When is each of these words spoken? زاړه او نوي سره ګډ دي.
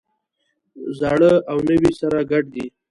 زاړه 0.99 1.33
او 1.51 1.57
نوي 1.69 1.91
سره 1.99 2.19
ګډ 2.31 2.43
دي. 2.55 2.65